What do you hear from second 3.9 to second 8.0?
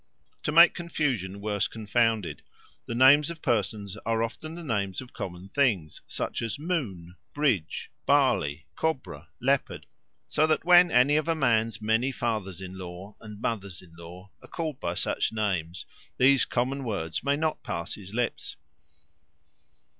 are often the names of common things, such as moon, bridge,